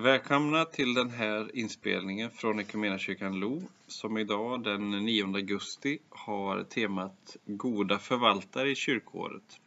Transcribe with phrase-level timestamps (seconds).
[0.00, 7.36] Välkomna till den här inspelningen från Equmeniakyrkan Lo som idag den 9 augusti har temat
[7.44, 9.60] Goda förvaltare i kyrkåret.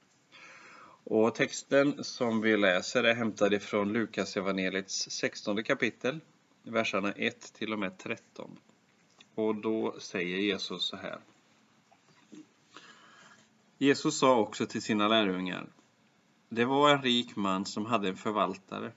[1.03, 6.19] Och texten som vi läser är hämtad ifrån Lukas evangeliets 16 kapitel,
[6.63, 8.57] verserna 1 till och med 13.
[9.35, 11.19] Och då säger Jesus så här.
[13.77, 15.67] Jesus sa också till sina lärjungar.
[16.49, 18.91] Det var en rik man som hade en förvaltare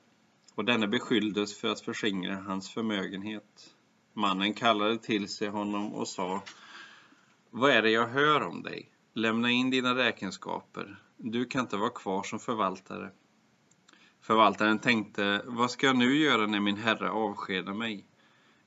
[0.55, 3.75] och denne beskylldes för att förskingra hans förmögenhet.
[4.13, 6.43] Mannen kallade till sig honom och sa
[7.51, 8.91] Vad är det jag hör om dig?
[9.15, 11.03] Lämna in dina räkenskaper.
[11.17, 13.11] Du kan inte vara kvar som förvaltare.
[14.21, 18.07] Förvaltaren tänkte, vad ska jag nu göra när min herre avskedar mig?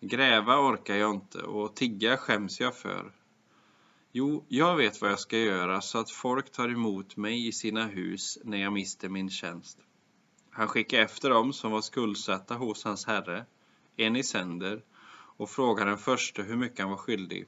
[0.01, 3.11] Gräva orkar jag inte och tigga skäms jag för.
[4.11, 7.85] Jo, jag vet vad jag ska göra så att folk tar emot mig i sina
[7.85, 9.79] hus när jag mister min tjänst.
[10.57, 13.45] Han skickade efter dem som var skuldsatta hos hans herre,
[13.95, 17.47] en i sänder, och frågade den förste hur mycket han var skyldig.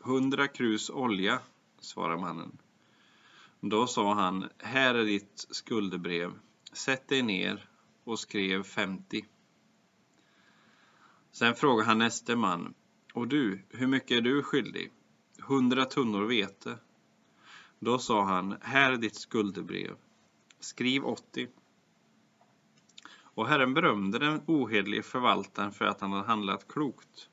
[0.00, 1.40] Hundra krus olja,
[1.80, 2.58] svarade mannen.
[3.60, 6.32] Då sa han, här är ditt skuldebrev.
[6.72, 7.68] Sätt dig ner
[8.04, 9.24] och skrev 50.
[11.32, 12.74] Sen frågade han näste man,
[13.14, 14.92] och du, hur mycket är du skyldig?
[15.38, 16.78] Hundra tunnor vete.
[17.78, 19.96] Då sa han, här är ditt skuldebrev.
[20.60, 21.48] Skriv 80.
[23.36, 27.28] Och Herren berömde den ohederlige förvaltaren för att han hade handlat klokt.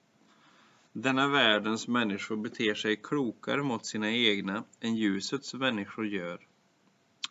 [0.93, 6.47] Denna världens människor beter sig klokare mot sina egna än ljusets människor gör.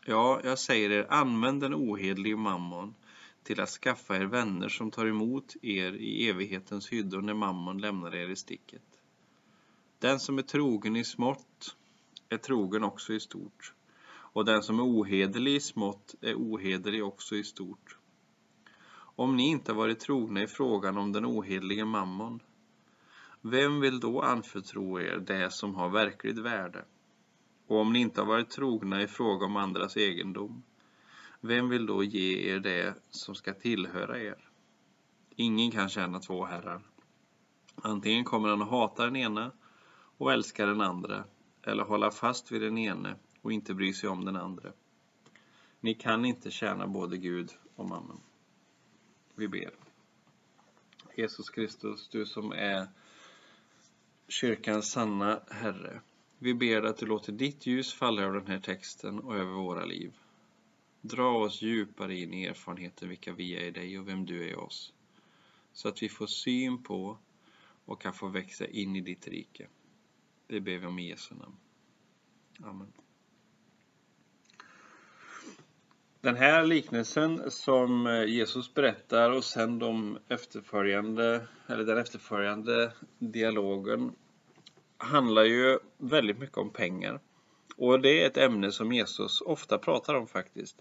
[0.07, 2.95] Ja, jag säger er, använd den ohederlige mammon
[3.43, 8.15] till att skaffa er vänner som tar emot er i evighetens hyddor när mammon lämnar
[8.15, 9.01] er i sticket.
[9.99, 11.77] Den som är trogen i smått
[12.29, 13.75] är trogen också i stort,
[14.09, 17.99] och den som är ohederlig i smått är ohederlig också i stort.
[19.17, 22.41] Om ni inte varit trogna i frågan om den ohederlige mammon,
[23.41, 26.85] vem vill då anförtro er det som har verkligt värde?
[27.67, 30.63] Och om ni inte har varit trogna i fråga om andras egendom,
[31.41, 34.49] vem vill då ge er det som ska tillhöra er?
[35.37, 36.83] Ingen kan tjäna två herrar.
[37.75, 39.53] Antingen kommer han att hata den ena
[40.17, 41.25] och älska den andra,
[41.63, 44.73] eller hålla fast vid den ene och inte bry sig om den andra.
[45.81, 48.21] Ni kan inte tjäna både Gud och mammon.
[49.35, 49.75] Vi ber.
[51.17, 52.89] Jesus Kristus, du som är
[54.29, 56.01] kyrkans sanna Herre.
[56.39, 59.85] Vi ber att du låter ditt ljus falla över den här texten och över våra
[59.85, 60.13] liv.
[61.01, 64.49] Dra oss djupare in i erfarenheten vilka vi är i dig och vem du är
[64.49, 64.93] i oss.
[65.73, 67.19] Så att vi får syn på
[67.85, 69.69] och kan få växa in i ditt rike.
[70.47, 71.57] Det ber vi om i Jesu namn.
[72.59, 72.93] Amen.
[76.23, 84.13] Den här liknelsen som eh, Jesus berättar och sen de efterföljande, eller den efterföljande dialogen
[84.97, 87.21] handlar ju väldigt mycket om pengar.
[87.77, 90.77] Och det är ett ämne som Jesus ofta pratar om faktiskt.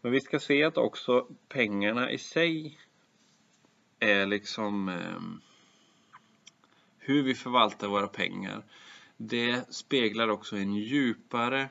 [0.00, 2.78] Men vi ska se att också pengarna i sig
[3.98, 5.20] är liksom eh,
[6.98, 8.64] hur vi förvaltar våra pengar.
[9.16, 11.68] Det speglar också en djupare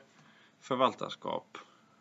[0.60, 1.58] förvaltarskap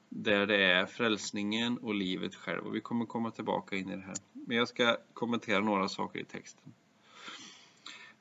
[0.09, 2.65] där det är frälsningen och livet själv.
[2.65, 4.15] Och vi kommer komma tillbaka in i det här.
[4.33, 6.73] Men jag ska kommentera några saker i texten.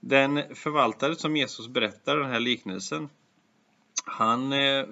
[0.01, 3.09] Den förvaltare som Jesus berättar den här liknelsen,
[4.05, 4.87] han, eh,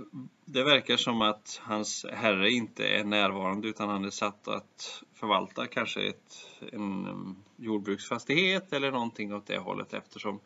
[0.44, 5.66] det verkar som att hans herre inte är närvarande utan han är satt att förvalta
[5.66, 10.40] kanske ett, en mm, jordbruksfastighet eller någonting åt det hållet eftersom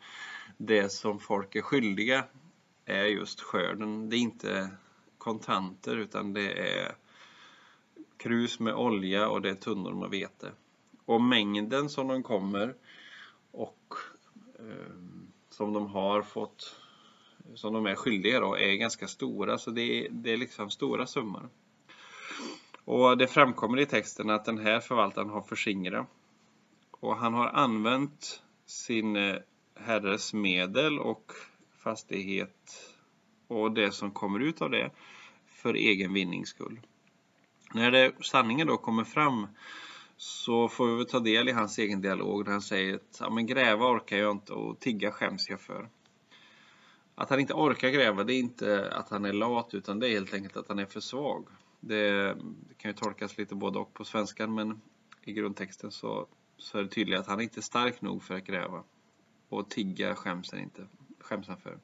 [0.57, 2.25] det som folk är skyldiga
[2.85, 4.09] är just skörden.
[4.09, 4.69] Det är inte
[5.21, 6.95] kontanter utan det är
[8.17, 10.51] krus med olja och det är tunnor med vete.
[11.05, 12.75] Och mängden som de kommer
[13.51, 13.93] och
[14.59, 14.95] eh,
[15.49, 16.75] som de har fått
[17.55, 21.07] som de är skyldiga då är ganska stora så det är, det är liksom stora
[21.07, 21.49] summor.
[22.85, 26.07] Och det framkommer i texten att den här förvaltaren har förskingrat
[26.91, 29.35] och han har använt sin eh,
[29.75, 31.31] herres medel och
[31.83, 32.91] fastighet
[33.51, 34.91] och det som kommer ut av det
[35.47, 36.79] för egen vinnings skull.
[37.73, 39.47] När det, sanningen då kommer fram
[40.17, 43.45] så får vi ta del i hans egen dialog där han säger att ja, men
[43.45, 45.89] gräva orkar jag inte och tigga skäms jag för.
[47.15, 50.11] Att han inte orkar gräva det är inte att han är lat utan det är
[50.11, 51.47] helt enkelt att han är för svag.
[51.79, 52.33] Det,
[52.67, 54.81] det kan ju tolkas lite både och på svenskan men
[55.23, 56.27] i grundtexten så,
[56.57, 58.83] så är det tydligt att han inte är stark nog för att gräva.
[59.49, 60.87] Och tigga skäms han inte
[61.19, 61.79] skäms han för.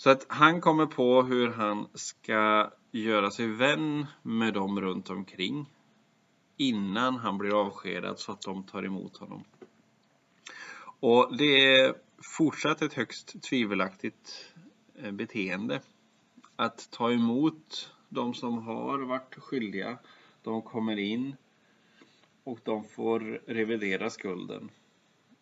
[0.00, 5.66] Så att han kommer på hur han ska göra sig vän med dem runt omkring
[6.56, 9.44] innan han blir avskedad så att de tar emot honom.
[11.00, 11.94] Och det är
[12.36, 14.52] fortsatt ett högst tvivelaktigt
[15.02, 15.80] eh, beteende.
[16.56, 19.98] Att ta emot de som har varit skyldiga.
[20.42, 21.36] De kommer in
[22.44, 24.70] och de får revidera skulden.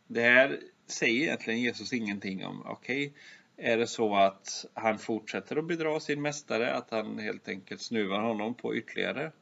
[0.06, 2.62] Det här säger egentligen Jesus ingenting om.
[2.66, 3.19] Okej, okay,
[3.60, 8.20] är det så att han fortsätter att bedra sin mästare, att han helt enkelt snuvar
[8.20, 9.32] honom på ytterligare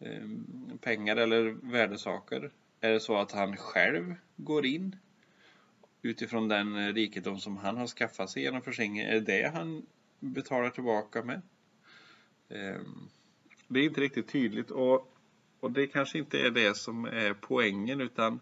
[0.00, 1.42] ehm, pengar eller
[1.72, 2.50] värdesaker?
[2.80, 4.96] Är det så att han själv går in
[6.02, 9.06] utifrån den rikedom som han har skaffat sig genom förskingring?
[9.06, 9.86] Är det det han
[10.20, 11.42] betalar tillbaka med?
[12.48, 13.08] Ehm,
[13.68, 15.14] det är inte riktigt tydligt och,
[15.60, 18.40] och det kanske inte är det som är poängen utan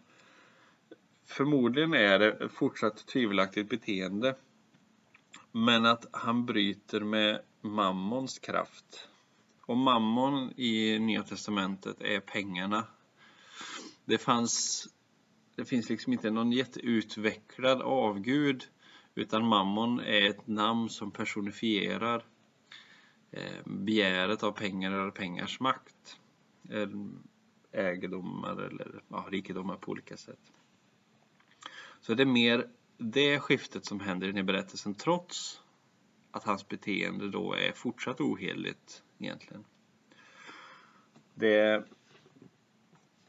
[1.24, 4.34] förmodligen är det fortsatt tvivelaktigt beteende
[5.56, 9.08] men att han bryter med mammons kraft.
[9.66, 12.86] Och mammon i Nya Testamentet är pengarna.
[14.04, 14.86] Det fanns
[15.56, 18.64] det finns liksom inte någon jätteutvecklad avgud
[19.14, 22.24] utan mammon är ett namn som personifierar
[23.30, 26.20] eh, begäret av pengar eller pengars makt.
[27.72, 30.52] Ägedomar eller ja, rikedomar på olika sätt.
[32.00, 32.68] Så det är mer
[32.98, 35.60] det skiftet som händer i den här berättelsen trots
[36.30, 39.64] att hans beteende då är fortsatt ohederligt egentligen.
[41.34, 41.84] Det,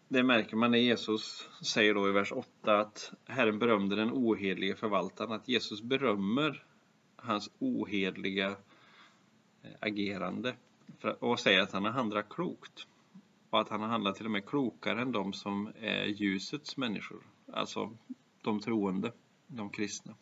[0.07, 4.75] det märker man när Jesus säger då i vers 8 att Herren berömde den ohederlige
[4.75, 6.63] förvaltaren, att Jesus berömmer
[7.15, 8.49] hans ohederliga
[9.61, 10.55] eh, agerande
[11.19, 12.87] och säger att han har handlat klokt.
[13.49, 17.23] Och att han har handlat till och med klokare än de som är ljusets människor,
[17.53, 17.97] alltså
[18.41, 19.11] de troende
[19.47, 20.15] de kristna.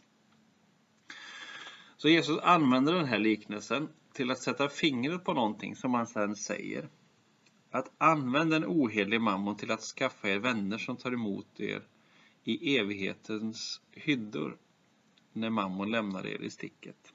[1.97, 6.35] Så Jesus använder den här liknelsen till att sätta fingret på någonting som han sedan
[6.35, 6.89] säger.
[7.71, 11.83] Att använda en ohelig mammon till att skaffa er vänner som tar emot er
[12.43, 14.57] i evighetens hyddor
[15.33, 17.13] när mammon lämnar er i sticket.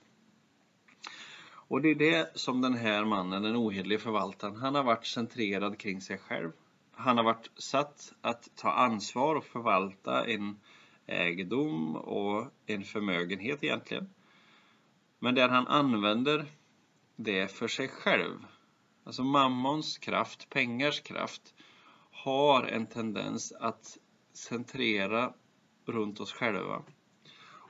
[1.50, 5.78] Och det är det som den här mannen, den ohederlige förvaltaren, han har varit centrerad
[5.78, 6.52] kring sig själv.
[6.92, 10.60] Han har varit satt att ta ansvar och förvalta en
[11.08, 14.10] egendom och en förmögenhet egentligen.
[15.18, 16.46] Men där han använder
[17.16, 18.46] det för sig själv.
[19.04, 21.54] Alltså mammons kraft, pengars kraft,
[22.10, 23.98] har en tendens att
[24.32, 25.34] centrera
[25.86, 26.82] runt oss själva.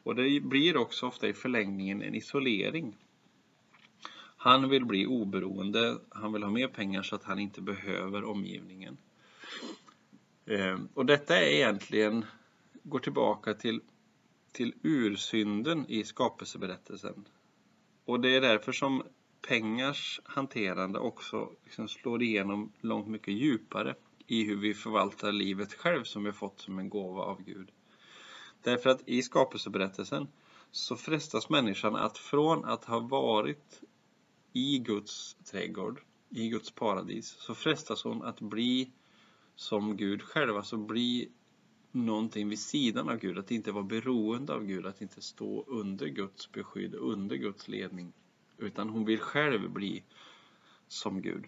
[0.03, 2.97] Och det blir också ofta i förlängningen en isolering.
[4.37, 8.97] Han vill bli oberoende, han vill ha mer pengar så att han inte behöver omgivningen.
[10.47, 12.25] Ehm, och detta är egentligen
[12.89, 13.81] går tillbaka till,
[14.53, 17.29] till ursynden i skapelseberättelsen.
[18.05, 19.03] Och det är därför som
[19.49, 23.95] pengars hanterande också liksom slår igenom långt mycket djupare
[24.27, 27.71] i hur vi förvaltar livet själv som vi fått som en gåva av Gud.
[28.63, 30.29] Därför att i skapelseberättelsen
[30.71, 33.83] så frestas människan att från att ha varit
[34.53, 36.01] i Guds trädgård,
[36.31, 38.93] i Guds paradis, så frestas hon att bli
[39.57, 41.33] som Gud själv, alltså bli
[42.07, 46.07] någonting vid sidan av Gud, att inte vara beroende av Gud, att inte stå under
[46.07, 48.13] Guds beskydd, under Guds ledning.
[48.59, 50.05] Utan hon vill själv bli
[50.89, 51.45] som Gud.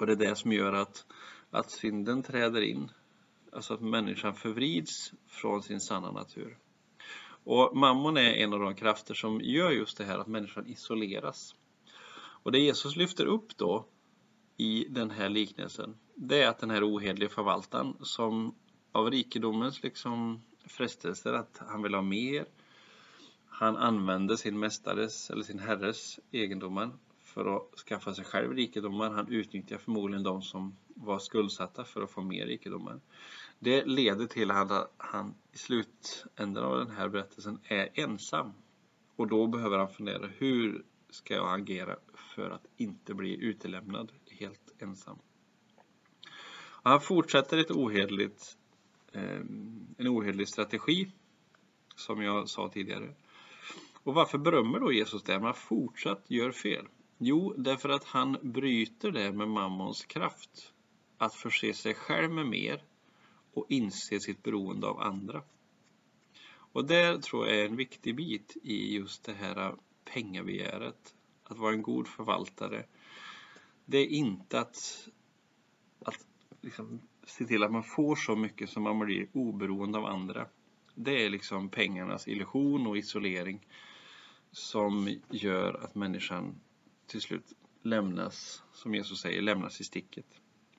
[0.00, 1.06] Och det är det som gör att,
[1.50, 2.90] att synden träder in.
[3.52, 6.58] Alltså att människan förvrids från sin sanna natur.
[7.44, 11.54] Och mammon är en av de krafter som gör just det här att människan isoleras.
[12.42, 13.86] Och det Jesus lyfter upp då
[14.56, 18.54] i den här liknelsen, det är att den här ohederliga förvaltaren som
[18.92, 22.46] av rikedomens liksom frestelser att han vill ha mer.
[23.46, 26.90] Han använder sin mästares eller sin herres egendomar
[27.24, 29.10] för att skaffa sig själv rikedomar.
[29.10, 33.00] Han utnyttjar förmodligen de som var skuldsatta för att få mer rikedomar.
[33.58, 38.52] Det leder till att han i slutändan av den här berättelsen är ensam.
[39.16, 44.82] Och då behöver han fundera, hur ska jag agera för att inte bli utelämnad helt
[44.82, 45.18] ensam?
[46.82, 48.58] Och han fortsätter ett ohederligt
[49.12, 49.40] Eh,
[49.96, 51.10] en ohederlig strategi,
[51.96, 53.14] som jag sa tidigare.
[54.02, 56.86] Och varför berömmer då Jesus det, man fortsatt gör fel?
[57.18, 60.72] Jo, därför att han bryter det med mammons kraft.
[61.18, 62.84] Att förse sig själv med mer
[63.52, 65.42] och inse sitt beroende av andra.
[66.72, 69.74] Och där tror jag är en viktig bit i just det här
[70.04, 71.14] pengabegäret.
[71.44, 72.84] Att vara en god förvaltare.
[73.84, 75.08] Det är inte att,
[76.04, 76.26] att
[76.60, 80.46] liksom se till att man får så mycket som man blir oberoende av andra.
[80.94, 83.66] Det är liksom pengarnas illusion och isolering
[84.52, 86.60] som gör att människan
[87.06, 90.26] till slut lämnas, som Jesus säger, lämnas i sticket.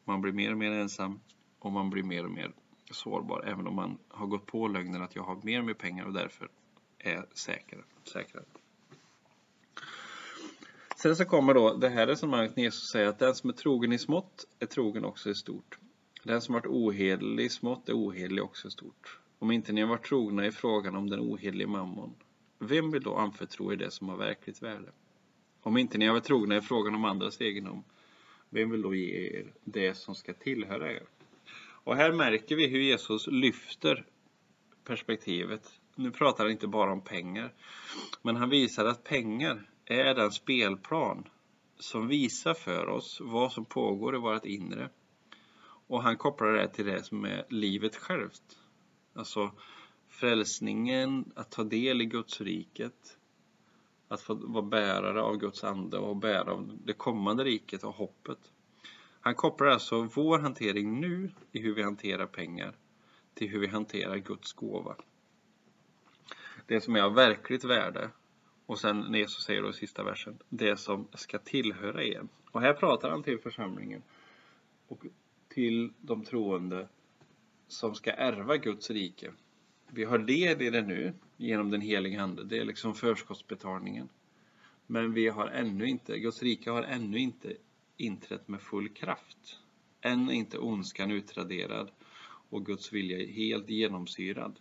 [0.05, 1.19] Man blir mer och mer ensam
[1.59, 2.51] och man blir mer och mer
[2.91, 6.05] sårbar även om man har gått på lögnen att jag har mer och mer pengar
[6.05, 6.49] och därför
[6.97, 7.83] är säkrare.
[8.03, 8.45] säkrare.
[10.95, 13.93] Sen så kommer då det här resonemanget när Jesus säger att den som är trogen
[13.93, 15.80] i smått är trogen också i stort.
[16.23, 19.19] Den som varit ohederlig i smått är ohederlig också i stort.
[19.39, 22.15] Om inte ni har varit trogna i frågan om den ohederlige mammon,
[22.59, 24.91] vem vill då anförtro er det som har verkligt värde?
[25.61, 27.83] Om inte ni har varit trogna i frågan om andras egendom,
[28.49, 31.03] vem vill då ge er det som ska tillhöra er?
[31.83, 34.05] Och här märker vi hur Jesus lyfter
[34.83, 35.79] perspektivet.
[35.95, 37.53] Nu pratar han inte bara om pengar,
[38.21, 41.29] men han visar att pengar är den spelplan
[41.79, 44.89] som visar för oss vad som pågår i vårt inre.
[45.91, 48.59] Och han kopplar det till det som är livet självt.
[49.13, 49.51] Alltså
[50.07, 53.17] frälsningen, att ta del i Guds riket,
[54.07, 58.37] att få vara bärare av Guds ande och bära av det kommande riket och hoppet.
[59.21, 62.75] Han kopplar alltså vår hantering nu i hur vi hanterar pengar
[63.33, 64.95] till hur vi hanterar Guds gåva.
[66.65, 68.09] Det som är av verkligt värde
[68.65, 72.27] och sen när Jesus säger då i sista versen, det som ska tillhöra er.
[72.51, 74.03] Och här pratar han till församlingen
[74.87, 75.05] och
[75.53, 76.87] till de troende
[77.67, 79.31] som ska ärva Guds rike.
[79.91, 82.43] Vi har del i det nu genom den heliga Ande.
[82.43, 84.09] Det är liksom förskottsbetalningen.
[84.87, 87.53] Men vi har ännu inte, Guds rike har ännu inte
[87.97, 89.59] inträtt med full kraft.
[90.01, 91.91] Än är inte ondskan utraderad
[92.49, 94.59] och Guds vilja helt genomsyrad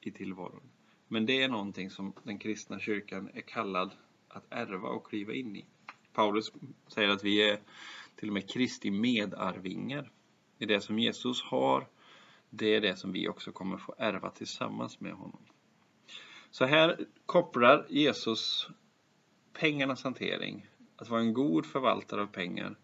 [0.00, 0.62] i tillvaron.
[1.08, 3.90] Men det är någonting som den kristna kyrkan är kallad
[4.28, 5.64] att ärva och kliva in i.
[6.12, 6.52] Paulus
[6.88, 7.60] säger att vi är
[8.16, 10.10] till och med Kristi medarvingar.
[10.60, 11.86] I det som Jesus har,
[12.50, 15.40] det är det som vi också kommer få ärva tillsammans med honom.
[16.50, 18.68] Så här kopplar Jesus
[19.52, 22.76] pengarnas hantering, att vara en god förvaltare av pengar,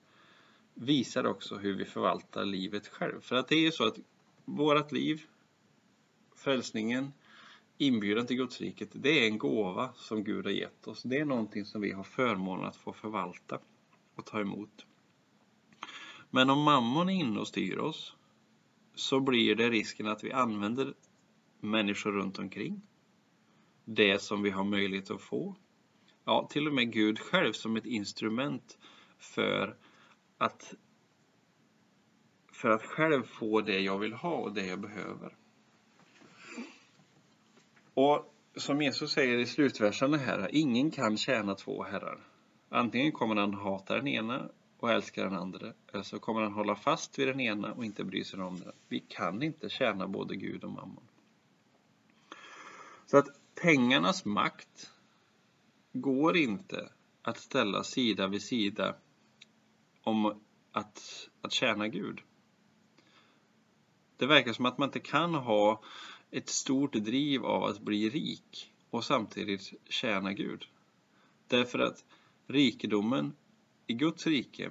[0.75, 3.21] visar också hur vi förvaltar livet själv.
[3.21, 3.99] För att det är ju så att
[4.45, 5.23] vårt liv,
[6.37, 7.13] frälsningen,
[7.79, 11.03] inbjudan till Gudsriket, det är en gåva som Gud har gett oss.
[11.03, 13.59] Det är någonting som vi har förmånen att få förvalta
[14.15, 14.87] och ta emot.
[16.31, 18.17] Men om mammon är inne och styr oss
[18.95, 20.95] så blir det risken att vi använder
[21.61, 22.83] människor runt omkring.
[23.85, 25.57] Det som vi har möjlighet att få.
[26.25, 28.79] Ja, till och med Gud själv som ett instrument
[29.19, 29.77] för
[30.39, 30.75] att
[32.53, 35.37] för att själv få det jag vill ha och det jag behöver.
[37.95, 42.21] Och som Jesus säger i slutversen här, ingen kan tjäna två herrar.
[42.69, 44.51] Antingen kommer han hata den ena
[44.87, 48.05] och älska den andra, eh, så kommer han hålla fast vid den ena och inte
[48.05, 48.73] bry sig om den.
[48.89, 51.05] Vi kan inte tjäna både Gud och mammon.
[53.07, 53.27] Så att
[53.63, 54.93] pengarnas makt
[55.93, 56.89] går inte
[57.23, 58.97] att ställa sida vid sida
[60.03, 60.41] om
[60.73, 62.21] att, att tjäna Gud.
[64.17, 65.83] Det verkar som att man inte kan ha
[66.31, 70.65] ett stort driv av att bli rik och samtidigt tjäna Gud.
[71.49, 72.05] Därför att
[72.47, 73.33] rikedomen
[73.87, 74.71] i Guds rike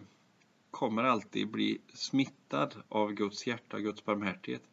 [0.72, 4.70] kommer alltid bli smittad av Guds hjärta, Guds barmhärtighet.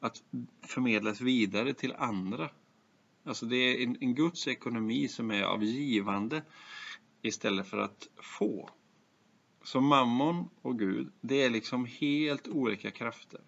[0.00, 0.22] Att
[0.62, 2.50] förmedlas vidare till andra.
[3.24, 6.42] Alltså det är en, en Guds ekonomi som är av givande
[7.22, 8.70] istället för att få.
[9.62, 13.40] Så mammon och Gud, det är liksom helt olika krafter.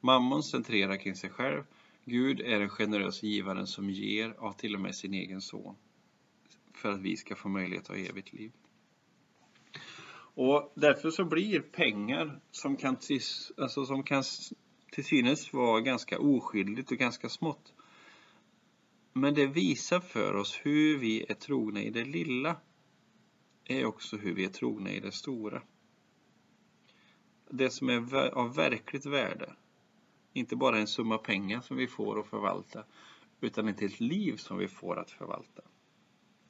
[0.00, 1.62] Mammon centrerar kring sig själv
[2.04, 5.76] Gud är den generösa givaren som ger av till och med sin egen son
[6.74, 8.52] för att vi ska få möjlighet att ha evigt liv.
[10.34, 12.96] Och därför så blir pengar som kan,
[13.56, 14.22] alltså som kan
[14.92, 17.74] till synes vara ganska oskyldigt och ganska smått.
[19.12, 22.56] Men det visar för oss hur vi är trogna i det lilla
[23.64, 25.62] är också hur vi är trogna i det stora.
[27.50, 29.54] Det som är av verkligt värde
[30.32, 32.84] inte bara en summa pengar som vi får att förvalta
[33.40, 35.62] utan ett helt liv som vi får att förvalta.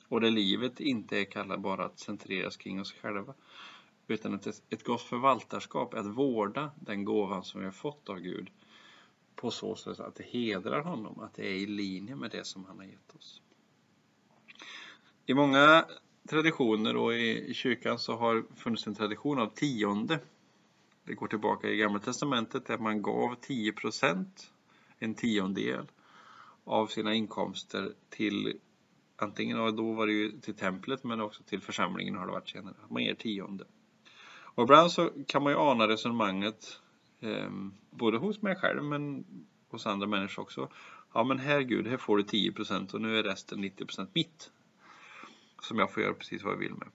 [0.09, 3.35] Och det livet inte är kallat bara att centreras kring oss själva
[4.07, 8.19] utan att ett gott förvaltarskap är att vårda den gåvan som vi har fått av
[8.21, 8.51] Gud
[9.37, 12.65] på så sätt att det hedrar honom, att det är i linje med det som
[12.65, 13.43] han har gett oss.
[15.27, 15.85] I många
[16.29, 20.21] traditioner och i kyrkan så har funnits en tradition av tionde
[21.07, 24.27] det går tillbaka i Gamla Testamentet där man gav 10%
[24.99, 25.87] en tiondel
[26.65, 28.61] av sina inkomster till
[29.17, 32.75] antingen då var det ju till templet men också till församlingen har det varit senare.
[32.89, 33.65] Man ger tionde.
[34.55, 36.81] Och ibland så kan man ju ana resonemanget
[37.21, 37.51] eh,
[37.91, 39.25] både hos mig själv men
[39.69, 40.69] hos andra människor också.
[41.15, 44.51] Ja men herregud, här får du 10% och nu är resten 90% mitt.
[45.63, 46.89] Som jag får göra precis vad jag vill med.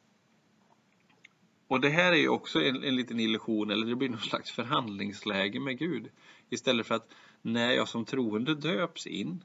[1.68, 4.52] Och det här är ju också en, en liten illusion, eller det blir någon slags
[4.52, 6.10] förhandlingsläge med Gud.
[6.50, 7.12] Istället för att
[7.42, 9.44] när jag som troende döps in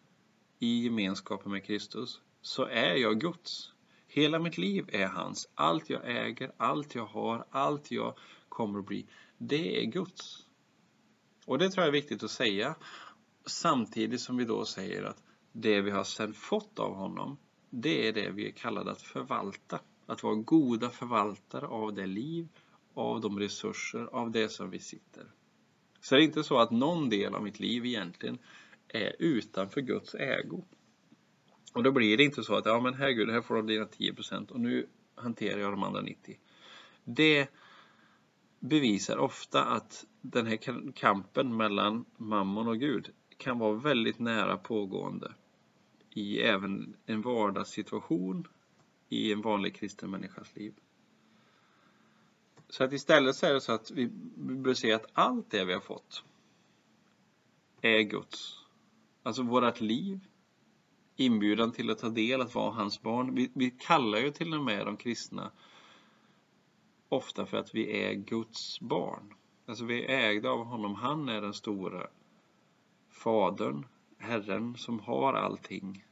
[0.59, 3.74] i gemenskapen med Kristus så är jag Guds.
[4.15, 5.49] Hela mitt liv är hans.
[5.55, 8.19] Allt jag äger, allt jag har, allt jag
[8.49, 9.07] kommer att bli,
[9.39, 10.47] det är Guds.
[11.47, 12.75] Och det tror jag är viktigt att säga.
[13.47, 17.37] Samtidigt som vi då säger att det vi har sedan fått av honom,
[17.71, 19.81] det är det vi är kallade att förvalta.
[20.07, 22.49] Att vara goda förvaltare av det liv,
[22.95, 25.27] av de resurser, av det som vi sitter.
[26.01, 28.39] Så det är inte så att någon del av mitt liv egentligen
[28.89, 30.65] är utanför Guds ägo.
[31.75, 34.51] Och då blir det inte så att, ja men herregud, här får du dina 10%
[34.51, 36.39] och nu hanterar jag de andra 90.
[37.05, 37.49] Det
[38.61, 45.35] bevisar ofta att den här kampen mellan mammon och Gud kan vara väldigt nära pågående
[46.11, 48.49] i även en vardagssituation
[49.09, 50.75] i en vanlig kristen människas liv.
[52.69, 55.73] Så att istället så är det så att vi bör se att allt det vi
[55.73, 56.25] har fått
[57.81, 58.65] är Guds.
[59.23, 60.21] Alltså vårt liv,
[61.17, 63.35] inbjudan till att ta del, att vara hans barn.
[63.35, 65.53] Vi, vi kallar ju till och med de kristna
[67.09, 69.35] ofta för att vi är Guds barn.
[69.67, 70.95] Alltså vi är ägda av honom.
[70.95, 72.07] Han är den stora
[73.11, 73.87] Fadern,
[74.19, 76.05] Herren som har allting.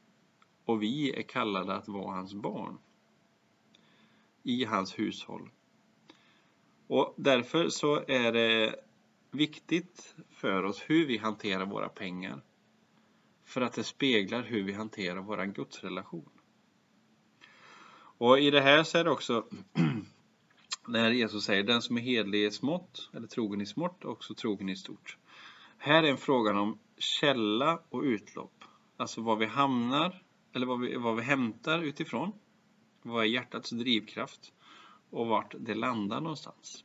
[0.65, 2.79] Och vi är kallade att vara hans barn.
[4.43, 5.51] I hans hushåll.
[6.87, 8.75] Och därför så är det
[9.31, 12.43] viktigt för oss hur vi hanterar våra pengar.
[13.53, 16.31] För att det speglar hur vi hanterar vår gudsrelation.
[18.19, 19.47] Och i det här så är det också
[20.89, 24.69] när Jesus säger den som är hedlig i smått eller trogen i smått också trogen
[24.69, 25.17] i stort.
[25.79, 28.65] Här är en frågan om källa och utlopp.
[28.97, 30.23] Alltså var vi hamnar
[30.55, 32.33] eller vad vi, vad vi hämtar utifrån.
[33.03, 34.53] Vad är hjärtats drivkraft
[35.11, 36.85] och vart det landar någonstans.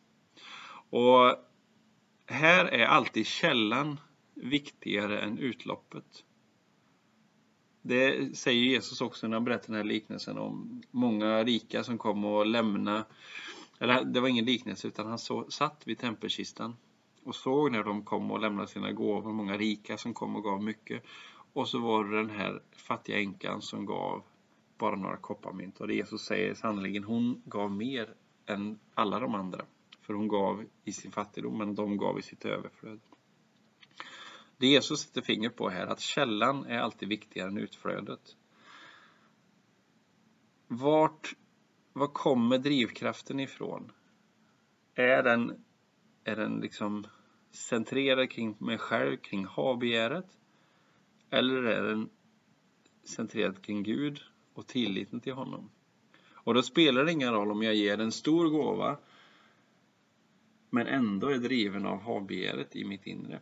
[0.89, 1.35] Och
[2.25, 3.99] här är alltid källan
[4.33, 6.23] viktigare än utloppet.
[7.87, 12.25] Det säger Jesus också när han berättar den här liknelsen om många rika som kom
[12.25, 13.03] och lämnade
[13.79, 16.75] eller det var ingen liknelse utan han så, satt vid tempelkistan
[17.23, 20.63] och såg när de kom och lämnade sina gåvor, många rika som kom och gav
[20.63, 21.03] mycket.
[21.53, 24.23] Och så var det den här fattiga änkan som gav
[24.77, 25.79] bara några kopparmynt.
[25.79, 28.13] Och det Jesus säger sannerligen, hon gav mer
[28.45, 29.65] än alla de andra.
[30.01, 32.99] För hon gav i sin fattigdom, men de gav i sitt överflöd.
[34.57, 38.35] Det Jesus sätter fingret på här, att källan är alltid viktigare än utflödet.
[40.67, 41.35] Vart
[41.93, 43.91] var kommer drivkraften ifrån?
[44.95, 45.63] Är den,
[46.23, 47.07] är den liksom
[47.51, 50.37] centrerad kring mig själv, kring havbegäret?
[51.29, 52.09] Eller är den
[53.03, 54.21] centrerad kring Gud
[54.53, 55.69] och tilliten till honom?
[56.31, 58.97] Och då spelar det ingen roll om jag ger en stor gåva
[60.69, 63.41] men ändå är driven av havbegäret i mitt inre.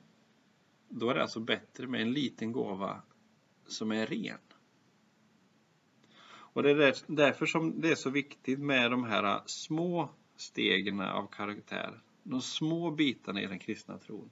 [0.89, 3.01] Då är det alltså bättre med en liten gåva
[3.67, 4.37] som är ren.
[6.55, 11.27] Och det är därför som det är så viktigt med de här små stegen av
[11.27, 12.01] karaktär.
[12.23, 14.29] De små bitarna i den kristna tron.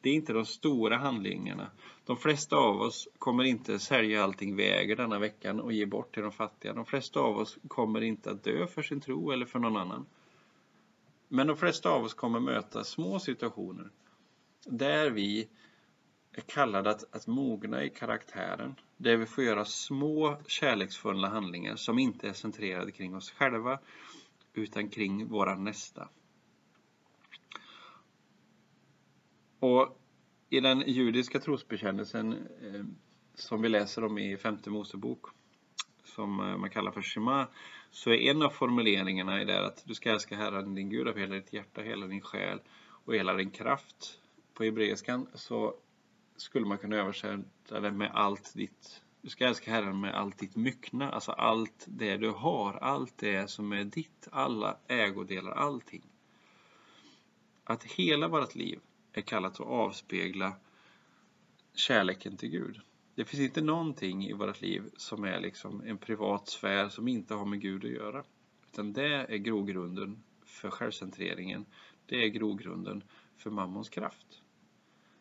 [0.00, 1.70] Det är inte de stora handlingarna.
[2.04, 6.14] De flesta av oss kommer inte sälja allting vi äger denna veckan och ge bort
[6.14, 6.72] till de fattiga.
[6.72, 10.06] De flesta av oss kommer inte att dö för sin tro eller för någon annan.
[11.28, 13.90] Men de flesta av oss kommer möta små situationer
[14.64, 15.48] där vi
[16.32, 18.74] är kallade att, att mogna i karaktären.
[18.96, 23.78] Där vi får göra små kärleksfulla handlingar som inte är centrerade kring oss själva
[24.54, 26.08] utan kring våra nästa.
[29.58, 29.98] Och
[30.50, 32.84] i den judiska trosbekännelsen eh,
[33.34, 35.26] som vi läser om i femte Mosebok
[36.04, 37.46] som eh, man kallar för Shema
[37.90, 41.18] så är en av formuleringarna i det att du ska älska Herren din Gud av
[41.18, 42.60] hela ditt hjärta, hela din själ
[43.04, 44.18] och hela din kraft.
[44.54, 45.74] På hebreiskan så
[46.42, 50.56] skulle man kunna översätta det med allt ditt du ska älska Herren med allt ditt
[50.56, 56.02] myckna, alltså allt det du har, allt det som är ditt, alla ägodelar, allting.
[57.64, 58.80] Att hela vårt liv
[59.12, 60.56] är kallat att avspegla
[61.74, 62.80] kärleken till Gud.
[63.14, 67.34] Det finns inte någonting i vårt liv som är liksom en privat sfär som inte
[67.34, 68.24] har med Gud att göra.
[68.72, 71.66] Utan det är grogrunden för självcentreringen.
[72.06, 73.04] Det är grogrunden
[73.36, 74.41] för mammons kraft.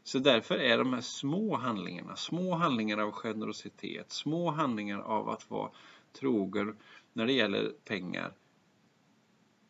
[0.03, 5.49] Så därför är de här små handlingarna, små handlingar av generositet, små handlingar av att
[5.49, 5.71] vara
[6.13, 6.77] trogen
[7.13, 8.33] när det gäller pengar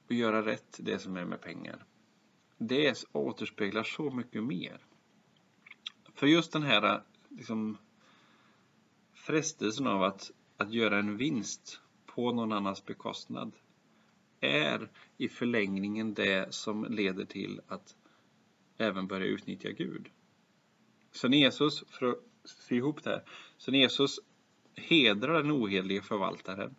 [0.08, 1.86] och göra rätt det som är med pengar.
[2.58, 4.78] Det återspeglar så mycket mer.
[6.14, 7.78] För just den här äh, liksom,
[9.14, 13.52] frestelsen av att, att göra en vinst på någon annans bekostnad
[14.40, 17.96] är i förlängningen det som leder till att
[18.78, 20.10] även börja utnyttja Gud.
[21.12, 23.24] Så när Jesus, för att se ihop det här,
[23.58, 24.20] så när Jesus
[24.76, 26.76] hedrar den ohederlige förvaltaren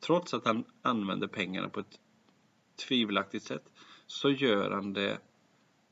[0.00, 2.00] trots att han använder pengarna på ett
[2.88, 3.70] tvivelaktigt sätt
[4.06, 5.18] så gör han det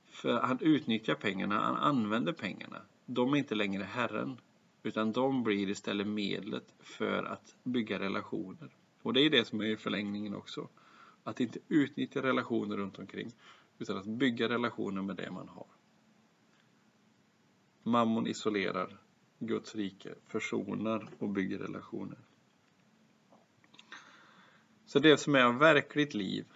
[0.06, 2.82] för han utnyttjar pengarna, han använder pengarna.
[3.06, 4.40] De är inte längre Herren
[4.82, 8.70] utan de blir istället medlet för att bygga relationer.
[9.02, 10.68] Och det är det som är i förlängningen också.
[11.24, 13.30] Att inte utnyttja relationer runt omkring
[13.78, 15.66] utan att bygga relationer med det man har.
[17.82, 18.98] Mammon isolerar,
[19.38, 22.18] Guds rike försonar och bygger relationer.
[24.86, 26.46] Så det som är av verkligt liv,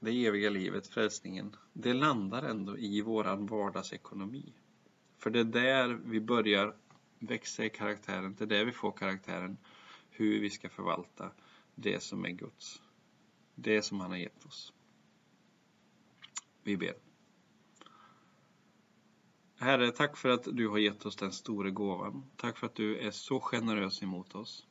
[0.00, 4.52] det eviga livet, frälsningen, det landar ändå i våran vardagsekonomi.
[5.18, 6.76] För det är där vi börjar
[7.18, 9.56] växa i karaktären, det är där vi får karaktären
[10.10, 11.30] hur vi ska förvalta
[11.74, 12.82] det som är Guds.
[13.54, 14.72] Det som han har gett oss.
[16.62, 17.11] Vi ber.
[19.62, 22.24] Herre, tack för att du har gett oss den stora gåvan.
[22.36, 24.66] Tack för att du är så generös emot oss.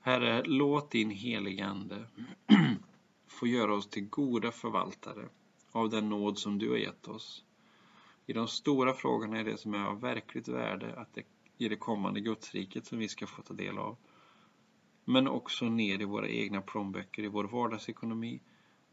[0.00, 2.06] Herre, låt din heliga Ande
[3.26, 5.28] få göra oss till goda förvaltare
[5.72, 7.44] av den nåd som du har gett oss.
[8.26, 11.22] I de stora frågorna är det som är av verkligt värde att det,
[11.58, 13.96] i det kommande Gudsriket som vi ska få ta del av.
[15.04, 18.40] Men också ner i våra egna plånböcker, i vår vardagsekonomi.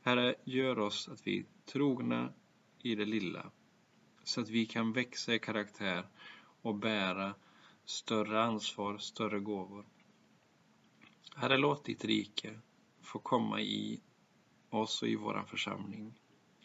[0.02, 2.34] Herre, gör oss att vi är trogna
[2.82, 3.52] i det lilla
[4.28, 6.08] så att vi kan växa i karaktär
[6.62, 7.36] och bära
[7.86, 9.86] större ansvar, större gåvor.
[11.36, 12.60] Herre, låt ditt rike
[13.02, 14.02] få komma i
[14.70, 16.14] oss och i vår församling.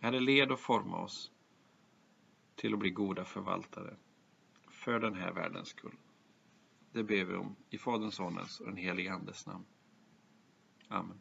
[0.00, 1.30] Herre, led och forma oss
[2.54, 3.96] till att bli goda förvaltare
[4.70, 5.96] för den här världens skull.
[6.92, 9.64] Det ber vi om i Faderns, Sonens och den helige Andes namn.
[10.88, 11.20] Amen.